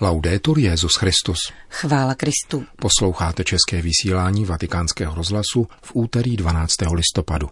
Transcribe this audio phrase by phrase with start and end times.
[0.00, 1.38] Laudetur Jezus Christus.
[1.70, 2.64] Chvála Kristu.
[2.76, 6.72] Posloucháte české vysílání Vatikánského rozhlasu v úterý 12.
[6.94, 7.48] listopadu.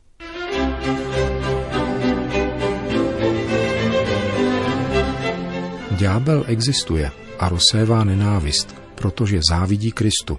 [5.91, 10.38] Ďábel existuje a rozsévá nenávist, protože závidí Kristu,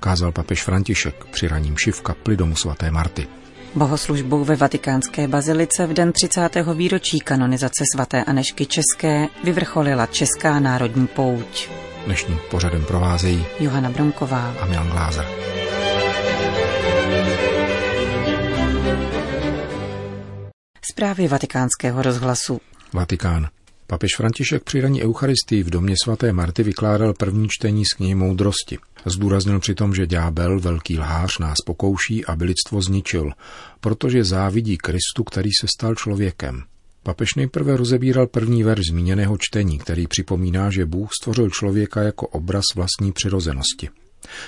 [0.00, 3.26] kázal papež František při raním šivka kapli domu svaté Marty.
[3.76, 6.50] Bohoslužbou ve vatikánské bazilice v den 30.
[6.74, 11.68] výročí kanonizace svaté Anešky České vyvrcholila Česká národní pouť.
[12.06, 15.26] Dnešním pořadem provázejí Johana Bronková a Milan Glázer.
[20.90, 22.60] Zprávy vatikánského rozhlasu.
[22.92, 23.48] Vatikán.
[23.86, 28.78] Papež František při raní Eucharistii v domě svaté Marty vykládal první čtení z knihy moudrosti.
[29.06, 33.30] Zdůraznil přitom, že ďábel, velký lhář, nás pokouší, aby lidstvo zničil,
[33.80, 36.62] protože závidí Kristu, který se stal člověkem.
[37.02, 42.64] Papež nejprve rozebíral první verš zmíněného čtení, který připomíná, že Bůh stvořil člověka jako obraz
[42.74, 43.88] vlastní přirozenosti.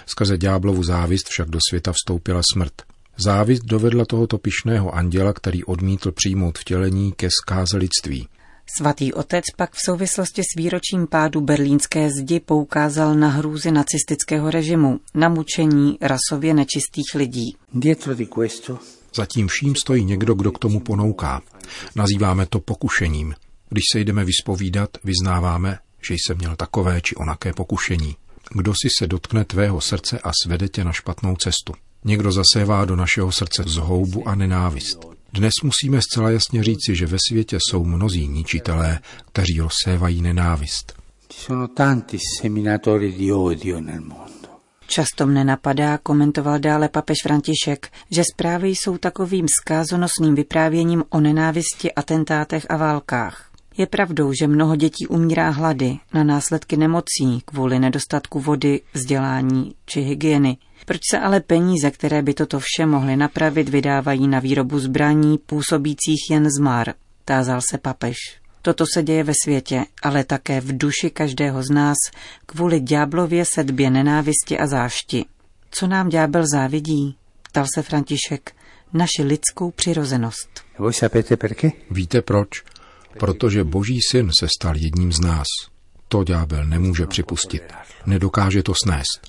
[0.06, 2.72] Skrze ďáblovu závist však do světa vstoupila smrt.
[3.16, 8.28] Závist dovedla tohoto pišného anděla, který odmítl přijmout vtělení ke zkáze lidství.
[8.76, 15.00] Svatý otec pak v souvislosti s výročím pádu berlínské zdi poukázal na hrůzy nacistického režimu,
[15.14, 17.56] na mučení rasově nečistých lidí.
[19.14, 21.42] Zatím vším stojí někdo, kdo k tomu ponouká.
[21.96, 23.34] Nazýváme to pokušením.
[23.68, 28.16] Když se jdeme vyspovídat, vyznáváme, že jsem měl takové či onaké pokušení.
[28.50, 31.72] Kdo si se dotkne tvého srdce a svede tě na špatnou cestu.
[32.04, 35.17] Někdo zasévá do našeho srdce zhoubu a nenávist.
[35.32, 39.00] Dnes musíme zcela jasně říci, že ve světě jsou mnozí ničitelé,
[39.32, 40.92] kteří rozsévají nenávist.
[44.86, 51.92] Často mne napadá, komentoval dále papež František, že zprávy jsou takovým zkázonosným vyprávěním o nenávisti,
[51.92, 53.47] atentátech a válkách.
[53.78, 60.00] Je pravdou, že mnoho dětí umírá hlady na následky nemocí kvůli nedostatku vody, vzdělání či
[60.00, 60.56] hygieny.
[60.86, 66.30] Proč se ale peníze, které by toto vše mohly napravit, vydávají na výrobu zbraní působících
[66.30, 66.94] jen zmar?
[67.24, 68.16] Tázal se papež.
[68.62, 71.96] Toto se děje ve světě, ale také v duši každého z nás
[72.46, 75.24] kvůli ďáblově sedbě nenávisti a zášti.
[75.70, 77.16] Co nám ďábel závidí?
[77.42, 78.52] Ptal se František.
[78.92, 80.48] Naši lidskou přirozenost.
[81.90, 82.48] Víte proč?
[83.18, 85.46] Protože Boží syn se stal jedním z nás.
[86.08, 87.62] To ďábel nemůže připustit.
[88.06, 89.28] Nedokáže to snést.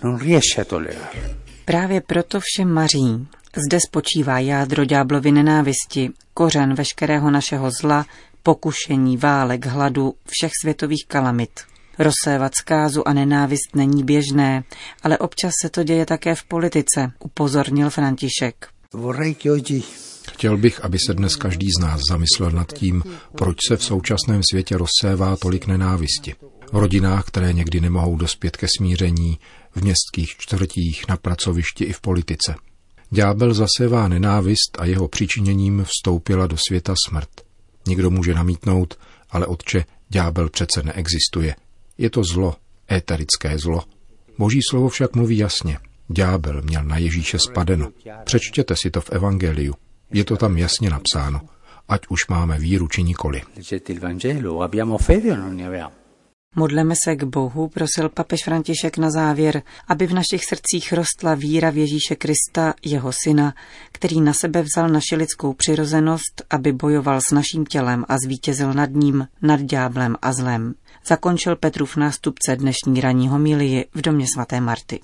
[1.66, 3.28] Právě proto všem maří.
[3.68, 8.06] Zde spočívá jádro ďáblovy nenávisti, kořen veškerého našeho zla,
[8.44, 11.60] pokušení, válek, hladu, všech světových kalamit.
[12.00, 14.64] Rozsévat zkázu a nenávist není běžné,
[15.04, 18.68] ale občas se to děje také v politice, upozornil František.
[20.34, 23.04] Chtěl bych, aby se dnes každý z nás zamyslel nad tím,
[23.38, 26.36] proč se v současném světě rozsévá tolik nenávisti.
[26.72, 29.40] V rodinách, které někdy nemohou dospět ke smíření,
[29.72, 32.56] v městských čtvrtích, na pracovišti i v politice.
[33.12, 37.30] Ďábel zasévá nenávist a jeho přičiněním vstoupila do světa smrt.
[37.88, 41.56] Někdo může namítnout, ale otče, ďábel přece neexistuje.
[41.98, 42.56] Je to zlo,
[42.92, 43.84] éterické zlo.
[44.38, 45.78] Boží slovo však mluví jasně.
[46.08, 47.92] Ďábel měl na Ježíše spadeno.
[48.24, 49.74] Přečtěte si to v Evangeliu.
[50.12, 51.42] Je to tam jasně napsáno,
[51.88, 53.42] ať už máme víru či nikoli.
[56.56, 61.70] Modleme se k Bohu, prosil papež František na závěr, aby v našich srdcích rostla víra
[61.70, 63.54] v Ježíše Krista, jeho syna,
[63.92, 68.90] který na sebe vzal naši lidskou přirozenost, aby bojoval s naším tělem a zvítězil nad
[68.90, 70.74] ním, nad dňáblem a zlem.
[71.06, 75.00] Zakončil Petrův nástupce dnešní ranní homilii v domě svaté Marty.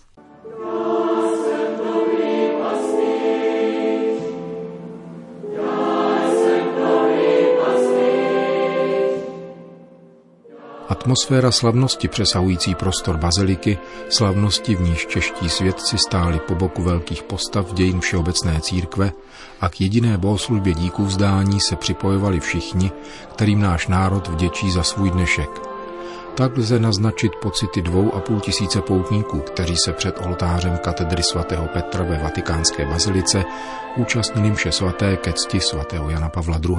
[11.05, 13.77] Atmosféra slavnosti přesahující prostor baziliky,
[14.09, 19.11] slavnosti v níž čeští svědci stáli po boku velkých postav dějin Všeobecné církve
[19.61, 22.91] a k jediné bohoslužbě díku vzdání se připojovali všichni,
[23.31, 25.74] kterým náš národ vděčí za svůj dnešek.
[26.35, 31.67] Tak lze naznačit pocity dvou a půl tisíce poutníků, kteří se před oltářem katedry svatého
[31.67, 33.45] Petra ve vatikánské bazilice
[33.97, 36.75] účastnili mše svaté ke cti svatého Jana Pavla II.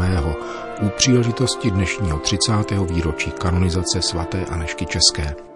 [0.83, 2.53] u příležitosti dnešního 30.
[2.91, 5.56] výročí kanonizace svaté Anešky České.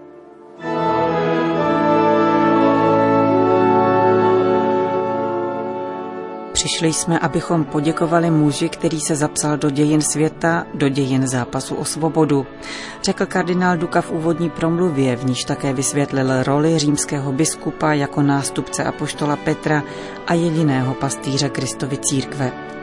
[6.61, 11.85] Přišli jsme, abychom poděkovali muži, který se zapsal do dějin světa, do dějin zápasu o
[11.85, 12.47] svobodu,
[13.03, 18.85] řekl kardinál Duka v úvodní promluvě, v níž také vysvětlil roli římského biskupa jako nástupce
[18.85, 19.83] apoštola Petra
[20.27, 22.80] a jediného pastýře Kristovy církve.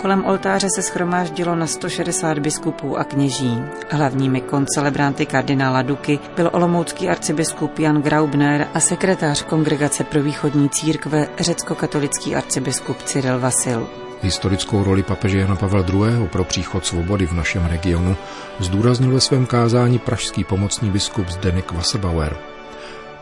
[0.00, 3.62] Kolem oltáře se schromáždilo na 160 biskupů a kněží.
[3.90, 11.28] Hlavními koncelebranty kardinála Duky byl olomoucký arcibiskup Jan Graubner a sekretář Kongregace pro východní církve
[11.40, 13.88] řecko-katolický arcibiskup Cyril Vasil.
[14.22, 16.28] Historickou roli papeže Jana Pavla II.
[16.32, 18.16] pro příchod svobody v našem regionu
[18.58, 22.36] zdůraznil ve svém kázání pražský pomocný biskup Zdeněk Wasserbauer.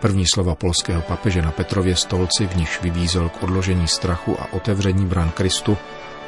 [0.00, 5.06] První slova polského papeže na Petrově stolci, v níž vybízel k odložení strachu a otevření
[5.06, 5.78] bran Kristu,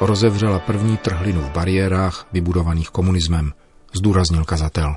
[0.01, 3.53] rozevřela první trhlinu v bariérách vybudovaných komunismem,
[3.93, 4.95] zdůraznil kazatel.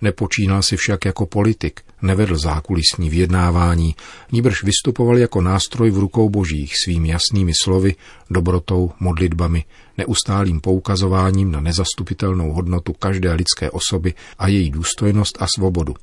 [0.00, 3.96] Nepočínal si však jako politik, nevedl zákulisní vyjednávání,
[4.32, 7.94] níbrž vystupoval jako nástroj v rukou božích svými jasnými slovy,
[8.30, 9.64] dobrotou, modlitbami,
[9.98, 15.94] neustálým poukazováním na nezastupitelnou hodnotu každé lidské osoby a její důstojnost a svobodu,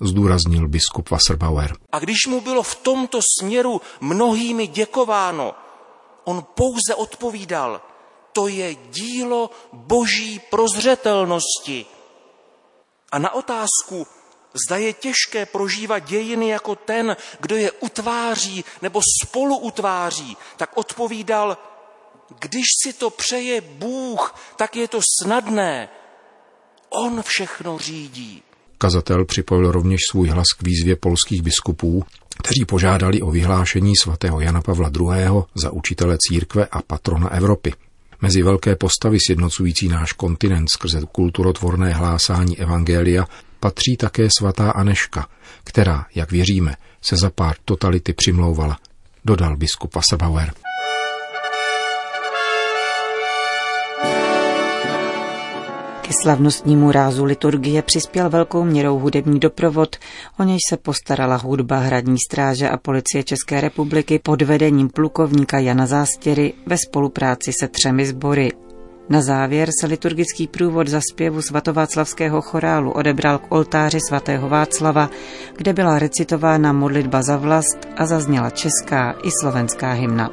[0.00, 1.76] zdůraznil biskup Wasserbauer.
[1.92, 5.52] A když mu bylo v tomto směru mnohými děkováno,
[6.24, 7.80] on pouze odpovídal,
[8.32, 11.86] to je dílo boží prozřetelnosti.
[13.12, 14.06] A na otázku,
[14.66, 21.58] zda je těžké prožívat dějiny jako ten, kdo je utváří nebo spolu utváří, tak odpovídal,
[22.38, 25.88] když si to přeje Bůh, tak je to snadné.
[26.90, 28.42] On všechno řídí.
[28.78, 32.04] Kazatel připojil rovněž svůj hlas k výzvě polských biskupů,
[32.38, 35.42] kteří požádali o vyhlášení svatého Jana Pavla II.
[35.54, 37.72] za učitele církve a patrona Evropy.
[38.22, 43.26] Mezi velké postavy sjednocující náš kontinent skrze kulturotvorné hlásání Evangelia
[43.60, 45.28] patří také svatá Aneška,
[45.64, 48.78] která, jak věříme, se za pár totality přimlouvala,
[49.24, 50.52] dodal biskup Wasserbauer.
[56.12, 59.96] Ke slavnostnímu rázu liturgie přispěl velkou měrou hudební doprovod,
[60.38, 65.86] o něj se postarala hudba hradní stráže a policie České republiky pod vedením plukovníka Jana
[65.86, 68.52] Zástěry ve spolupráci se třemi sbory.
[69.08, 75.10] Na závěr se liturgický průvod za zpěvu svatováclavského chorálu odebral k oltáři svatého Václava,
[75.56, 80.30] kde byla recitována modlitba za vlast a zazněla česká i slovenská hymna.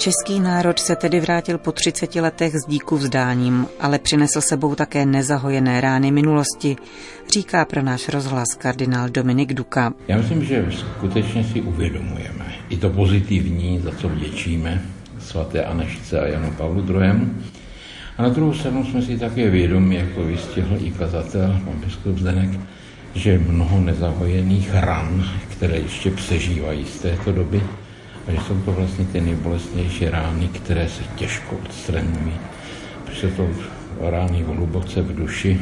[0.00, 5.06] Český národ se tedy vrátil po 30 letech s díku vzdáním, ale přinesl sebou také
[5.06, 6.76] nezahojené rány minulosti,
[7.32, 9.92] říká pro náš rozhlas kardinál Dominik Duka.
[10.08, 14.82] Já myslím, že skutečně si uvědomujeme i to pozitivní, za co vděčíme
[15.18, 17.28] svaté Anešce a Janu Pavlu II.
[18.18, 22.18] A na druhou stranu jsme si také vědomi, jak to vystihl i kazatel, pan biskup
[22.18, 22.50] Zdenek,
[23.14, 27.62] že mnoho nezahojených ran, které ještě přežívají z této doby,
[28.30, 32.32] a že jsou to vlastně ty nejbolestnější rány, které se těžko odstraňují.
[33.04, 33.48] Protože to
[34.00, 35.60] rány hluboce v duši,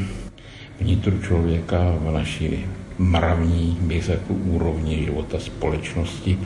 [0.80, 2.66] vnitru člověka, v naší
[2.98, 6.38] mravní, bych řekl, úrovni života společnosti,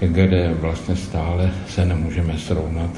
[0.00, 2.90] kde vlastně stále se nemůžeme srovnat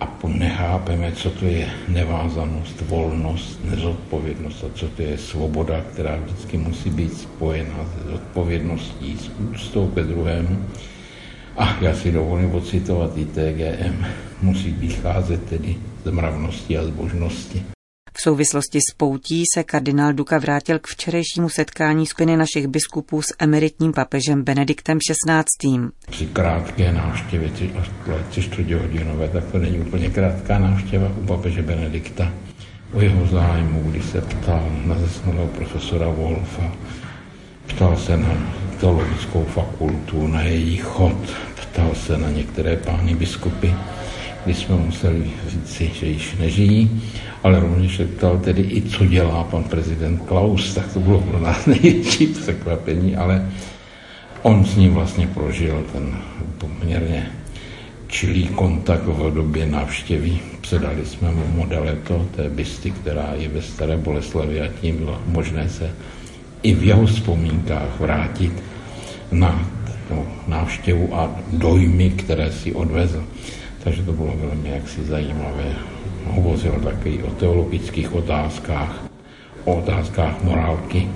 [0.00, 6.58] a nechápeme, co to je nevázanost, volnost, nezodpovědnost a co to je svoboda, která vždycky
[6.58, 7.74] musí být spojena
[8.06, 10.64] s odpovědností, s úctou ke druhému
[11.60, 14.04] a já si dovolím ocitovat i TGM.
[14.42, 17.64] Musí vycházet tedy z mravnosti a zbožnosti.
[18.12, 23.34] V souvislosti s poutí se kardinál Duka vrátil k včerejšímu setkání skupiny našich biskupů s
[23.38, 25.78] emeritním papežem Benediktem XVI.
[26.10, 27.50] Při krátké návštěvě,
[28.30, 32.32] tři čtvrtě hodinové, tak to není úplně krátká návštěva u papeže Benedikta.
[32.92, 36.72] O jeho zájmu, když se ptal na zesnulého profesora Wolfa,
[37.66, 41.16] ptal se na teologickou fakultu, na její chod,
[41.72, 43.74] ptal se na některé pány biskupy,
[44.44, 47.02] kdy jsme museli říci, že již nežijí,
[47.42, 51.40] ale rovněž se ptal tedy i, co dělá pan prezident Klaus, tak to bylo pro
[51.40, 53.50] nás největší překvapení, ale
[54.42, 56.14] on s ním vlastně prožil ten
[56.58, 57.30] poměrně
[58.08, 60.38] čilý kontakt v době návštěvy.
[60.60, 65.68] Předali jsme mu modeleto té bysty, která je ve Staré Boleslavi a tím bylo možné
[65.68, 65.90] se
[66.62, 68.52] i v jeho vzpomínkách vrátit
[69.32, 69.70] na
[70.46, 73.24] návštěvu a dojmy, které si odvezl.
[73.84, 75.74] Takže to bylo velmi jaksi zajímavé.
[76.26, 79.04] Hovořil taky o teologických otázkách,
[79.64, 81.08] o otázkách morálky.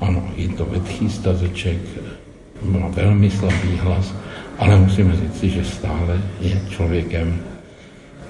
[0.00, 1.78] Ano, i to vetchý stazeček
[2.62, 4.14] má velmi slabý hlas,
[4.58, 7.40] ale musíme říct, že stále je člověkem,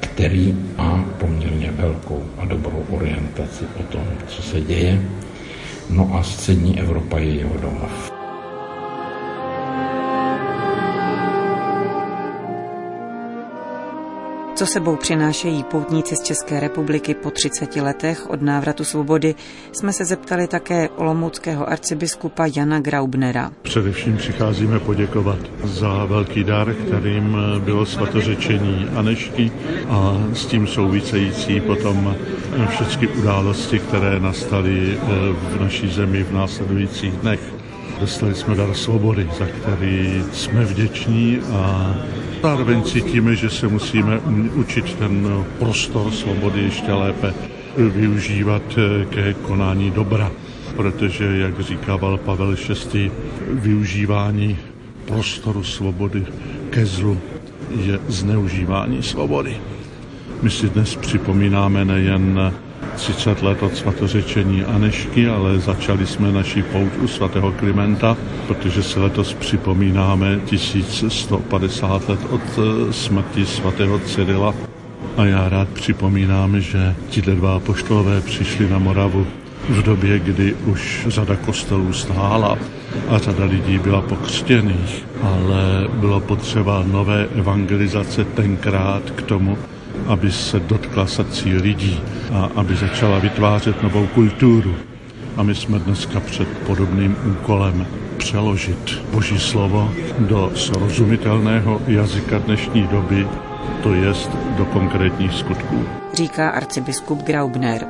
[0.01, 5.03] který má poměrně velkou a dobrou orientaci o tom, co se děje.
[5.91, 8.12] No a střední Evropa je jeho domov.
[14.63, 19.35] Co sebou přinášejí poutníci z České republiky po 30 letech od návratu svobody,
[19.73, 23.51] jsme se zeptali také olomouckého arcibiskupa Jana Graubnera.
[23.63, 29.53] Především přicházíme poděkovat za velký dar, kterým bylo svatořečení Anešky
[29.89, 32.17] a s tím související potom
[32.69, 35.07] všechny události, které nastaly eh,
[35.57, 37.41] v naší zemi v následujících dnech.
[38.01, 41.95] Dostali jsme dar svobody, za který jsme vděční a
[42.43, 44.19] zároveň cítíme, že se musíme
[44.55, 47.35] učit ten prostor svobody ještě lépe
[47.77, 48.63] využívat
[49.11, 50.31] ke konání dobra.
[50.77, 52.57] Protože, jak říkával Pavel
[52.93, 53.11] VI,
[53.49, 54.59] využívání
[55.07, 56.27] prostoru svobody
[56.71, 57.21] ke zlu
[57.85, 59.57] je zneužívání svobody.
[60.43, 62.53] My si dnes připomínáme nejen
[63.03, 68.17] 30 let od svatořečení Anešky, ale začali jsme naši pouť u svatého Klimenta,
[68.47, 74.55] protože se letos připomínáme 1150 let od eh, smrti svatého Cyrila.
[75.17, 79.27] A já rád připomínám, že ti dva poštolové přišli na Moravu
[79.69, 82.59] v době, kdy už řada kostelů stála
[83.09, 89.59] a řada lidí byla pokřtěných, ale bylo potřeba nové evangelizace tenkrát k tomu,
[90.07, 92.01] aby se dotkla srdcí lidí
[92.33, 94.75] a aby začala vytvářet novou kulturu.
[95.37, 103.27] A my jsme dneska před podobným úkolem přeložit Boží slovo do srozumitelného jazyka dnešní doby,
[103.83, 105.85] to jest do konkrétních skutků.
[106.13, 107.87] Říká arcibiskup Graubner.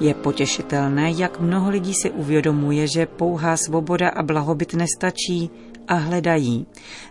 [0.00, 5.50] Je potěšitelné, jak mnoho lidí si uvědomuje, že pouhá svoboda a blahobyt nestačí
[5.92, 6.66] a hledají,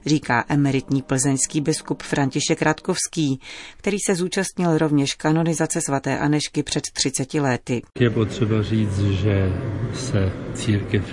[0.06, 3.40] říká emeritní plzeňský biskup František Radkovský,
[3.78, 7.82] který se zúčastnil rovněž kanonizace svaté Anešky před 30 lety.
[8.00, 9.54] Je potřeba říct, že
[9.94, 11.04] se církev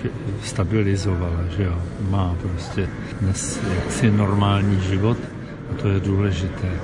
[0.45, 2.89] stabilizovala, že jo, má prostě
[3.21, 5.19] dnes jaksi normální život
[5.71, 6.81] a to je důležité.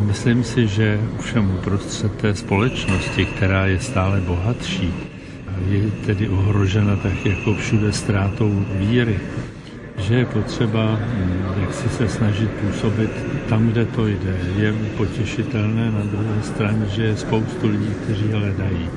[0.00, 4.94] Myslím si, že všem uprostřed té společnosti, která je stále bohatší,
[5.68, 9.20] je tedy ohrožena tak jako všude ztrátou víry,
[9.98, 10.98] že je potřeba
[11.60, 13.10] jak si se snažit působit
[13.48, 14.36] tam, kde to jde.
[14.56, 18.88] Je potěšitelné na druhé straně, že je spoustu lidí, kteří hledají,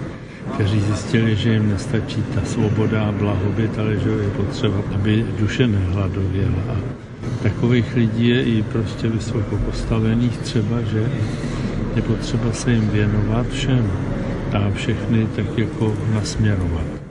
[0.54, 5.68] kteří zjistili, že jim nestačí ta svoboda a blahobyt, ale že je potřeba, aby duše
[5.68, 6.64] nehladověla.
[6.70, 6.76] A
[7.44, 11.10] takových lidí je i prostě vysoko postavených třeba, že
[11.96, 13.92] je potřeba se jim věnovat všem
[14.54, 17.05] a všechny tak jako nasměrovat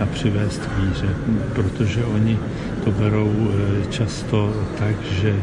[0.00, 1.08] a přivést víře,
[1.54, 2.38] protože oni
[2.84, 5.36] to berou eh, často tak, že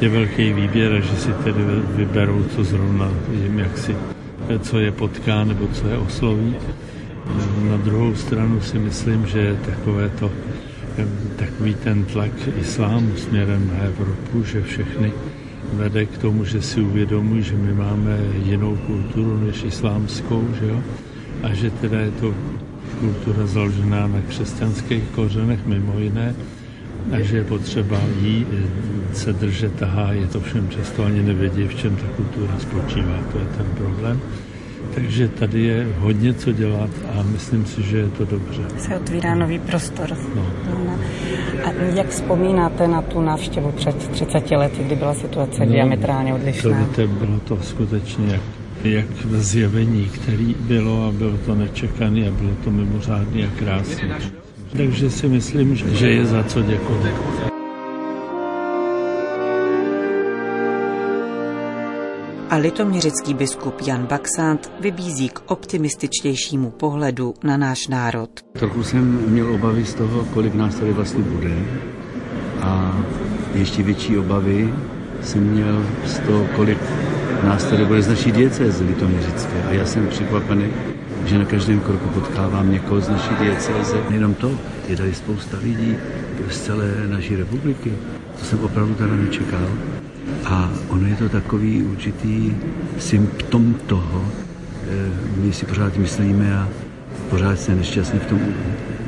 [0.00, 1.60] je velký výběr a že si tedy
[1.96, 3.10] vyberou, co zrovna
[3.42, 3.96] jim jaksi,
[4.48, 6.54] eh, co je potká nebo co je osloví.
[7.70, 10.30] Na druhou stranu si myslím, že takové to,
[10.98, 11.06] eh,
[11.36, 15.12] takový ten tlak islámu směrem na Evropu, že všechny
[15.72, 20.80] vede k tomu, že si uvědomují, že my máme jinou kulturu než islámskou, že jo?
[21.42, 22.34] a že teda je to
[23.00, 26.34] kultura založená na křesťanských kořenech mimo jiné
[27.12, 31.68] a že je potřeba jí eh, se držet a je to všem často ani nevědí,
[31.68, 34.20] v čem ta kultura spočívá, to je ten problém.
[34.94, 38.62] Takže tady je hodně co dělat a myslím si, že je to dobře.
[38.78, 40.16] Se otvírá nový prostor.
[40.34, 40.46] No.
[41.64, 46.70] A jak vzpomínáte na tu návštěvu před 30 lety, kdy byla situace no, diametrálně odlišná?
[46.70, 52.30] To víte, bylo to skutečně jak jak zjevení, který bylo a bylo to nečekané a
[52.30, 54.18] bylo to mimořádně a krásné.
[54.76, 57.50] Takže si myslím, že je za co děkovat.
[62.50, 68.30] A litoměřický biskup Jan Baxant vybízí k optimističtějšímu pohledu na náš národ.
[68.52, 71.54] Trochu jsem měl obavy z toho, kolik nás tady vlastně bude.
[72.60, 73.00] A
[73.54, 74.74] ještě větší obavy
[75.22, 76.78] jsem měl z toho, kolik
[77.44, 79.62] nás tady bude z naší diecézy litoměřické.
[79.68, 80.66] A já jsem překvapený,
[81.24, 83.96] že na každém kroku potkávám někoho z naší diecéze.
[84.08, 84.58] Nejenom to,
[84.88, 85.96] je tady spousta lidí
[86.50, 87.92] z celé naší republiky.
[88.38, 89.68] To jsem opravdu teda nečekal.
[90.44, 92.52] A ono je to takový určitý
[92.98, 94.24] symptom toho,
[94.90, 96.68] eh, my si pořád myslíme a
[97.30, 98.40] pořád se nešťastně v tom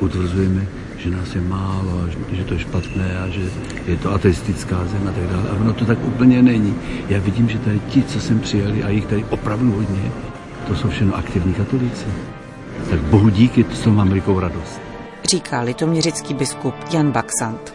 [0.00, 0.66] utvrzujeme,
[1.02, 3.40] že nás je málo, a že to je špatné a že
[3.86, 5.48] je to ateistická zem a tak dále.
[5.50, 6.74] A ono to tak úplně není.
[7.08, 10.12] Já vidím, že tady ti, co sem přijeli, a jich tady opravdu hodně,
[10.68, 12.06] to jsou všechno aktivní katolíci.
[12.90, 14.80] Tak bohu díky, to mám velikou radost.
[15.24, 17.74] Říká litoměřický biskup Jan Baxant.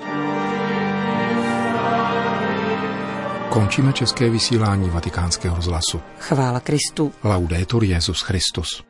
[3.50, 6.01] Končíme české vysílání vatikánského rozhlasu.
[6.19, 7.12] Chvála Kristu.
[7.24, 8.84] Laudetur Jezus Christus.